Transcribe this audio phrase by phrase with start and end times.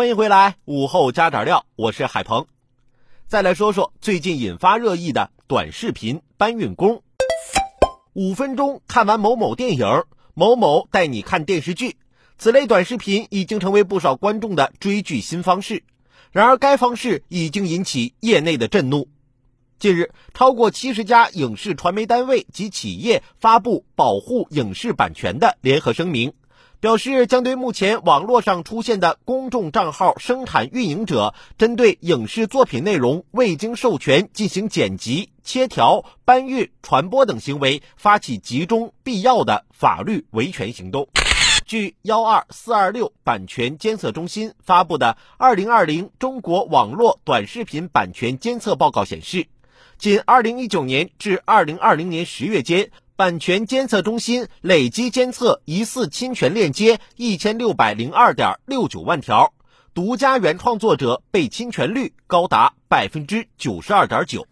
[0.00, 2.46] 欢迎回来，午后加点料，我是海鹏。
[3.26, 7.02] 再来说说最近引发热议的短视频搬运工。
[8.14, 11.98] 五分钟看完某某电影，某某带你看电视剧，
[12.38, 15.84] 此类短视频已经成为不少观众的追剧新方式。
[16.32, 19.06] 然而，该方式已经引起业内的震怒。
[19.78, 26.32] 近日，超过七十家影视传媒单位及企业发布保护影视版权的联合声明。
[26.80, 41.08] 表示将对目前网络上出现的公众账号生产运营者针对影视作品内容未经授权进行剪辑、切条、搬运、传播等行为发起集中必要的法律维权行动。
[41.66, 49.46] 据幺二四二六版权监测中心发布的《二零二零中国网络短视频版权监测报告》显示，
[49.98, 52.90] 仅二零一九年至二零二零年十月间。
[53.20, 59.52] 版权监测中心累计监测疑似侵权链接一千六百零二点六九万条，
[59.92, 64.46] 独家原创作者被侵权率高达百分之九十二点九。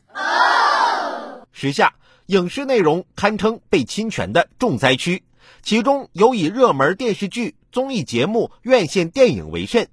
[1.50, 1.94] 时下
[2.26, 5.22] 影视内容堪称被侵权的重灾区，
[5.62, 9.88] 其中有以热门电视剧、综艺节目、院线电影为甚。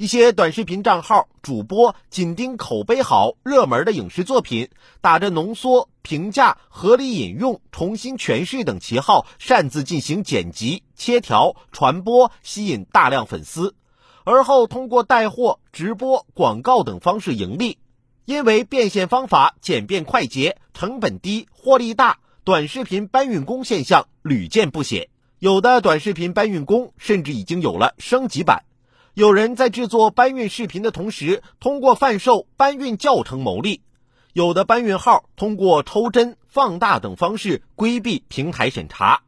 [0.00, 4.70] 一些短视频账号主播紧盯口碑好、热门的影视作品，
[5.02, 13.74] 打着浓缩、评价、合理引用、重新诠释等旗号，擅自进行剪辑、切条、传播，吸引大量粉丝，
[14.24, 17.76] 而后通过带货、直播、广告等方式盈利。
[18.24, 25.10] 因为变现方法简便快捷、成本低、获利大，短视频搬运工现象屡见不鲜。
[25.40, 28.64] 有的短视频搬运工甚至已经有了升级版。
[29.20, 33.82] 有人在制作搬运视频的同时，通过贩售搬运教程牟利；
[34.32, 39.20] 有的搬运号通过抽帧、放大等方式规避平台审查。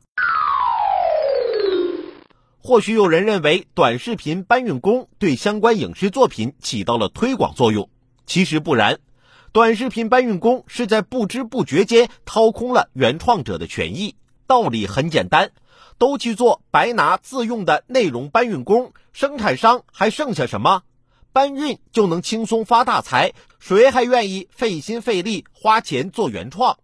[2.63, 7.91] 或许有人认为短视频搬运工对相关影视作品起到了推广作用，
[8.25, 8.99] 其实不然。
[9.53, 14.15] 短视频搬运工是在不知不觉间掏空了原创者的权益。
[14.47, 15.51] 道理很简单。
[16.03, 20.83] 都去做白拿自用的内容搬运工，生产商还剩下什么？
[21.33, 26.77] 搬运就能轻松发大财，谁还愿意费心费力花钱做原创？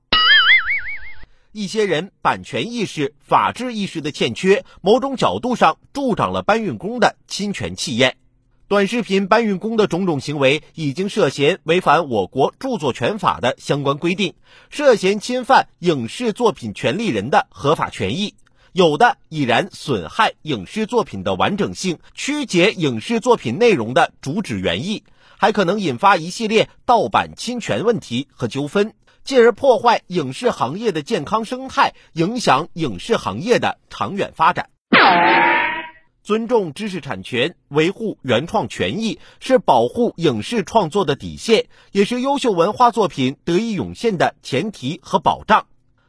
[1.50, 8.18] 一些人版权意识、法治意识的欠缺，某种角度上助长了搬运工的侵权气焰。
[8.68, 14.34] 短视频搬运工的种种行为，已经涉嫌违反我国著作权法的相关规定，
[14.70, 18.36] 涉嫌侵犯影视作品权利人的合法权益。
[18.72, 25.04] 有的已然损害影视作品的完整性，曲解影视作品内容的主旨原意，
[25.36, 28.92] 还可能引发一系列盗版侵权问题和纠纷，
[29.24, 34.68] 进而破坏影视行业的健康生态，影响影视行业的长远发展。
[36.22, 45.66] 尊重知识产权，维护原创权益，是保护影视创作的底线，也是优秀文化作品得以涌现的前提和保障。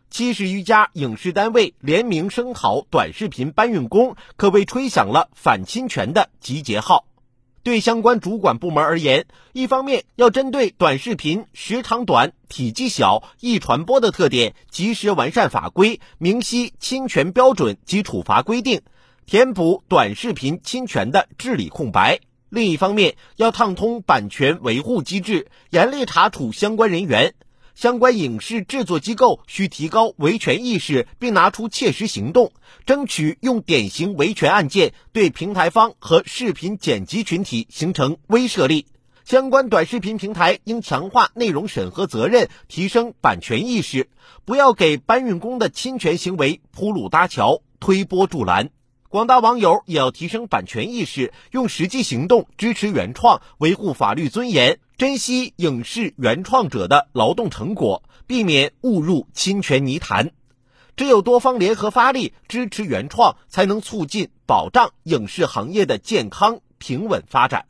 [0.09, 7.05] 七十余家影视单位联名声讨短视频搬运工，可谓吹响了反侵权的集结号。
[7.61, 18.81] 对相关主管部门而言，一方面要针对短视频时长短、体积小、易传播的特点，及时完善法规，明晰侵权标准及处罚规定，
[19.27, 22.17] 填补短视频侵权的治理空白；
[22.49, 27.35] 另一方面，要畅通版权维护机制，严厉查处相关人员。
[27.79, 32.51] 相关影视制作机构需提高维权意识，并拿出切实行动，
[32.85, 38.85] 争取用典型维权案件对平台方和视频剪辑群体形成威慑力。
[39.23, 44.09] 相关短视频平台应强化内容审核责任，提升版权意识，
[44.43, 48.71] 不要给搬运工的侵权行为铺路搭桥、推波助澜。
[49.09, 54.77] 广大网友也要提升版权意识，用实际行动支持原创，维护法律尊严。
[54.99, 60.29] 珍惜影视原创者的劳动成果，避免误入侵权泥潭。
[60.95, 67.65] 只有多方联合发力，支持原创，才能促进保障影视行业的健康平稳发展。